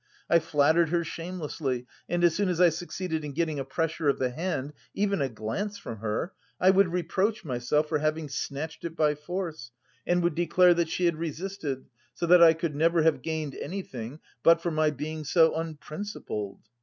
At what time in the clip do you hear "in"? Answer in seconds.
3.23-3.33